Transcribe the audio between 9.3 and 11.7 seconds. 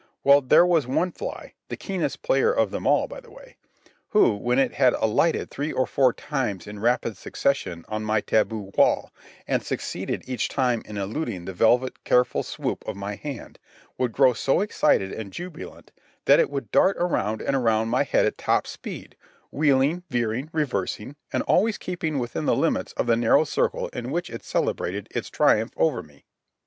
and succeeded each time in eluding the